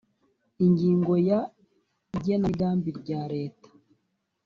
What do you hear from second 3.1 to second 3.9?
leta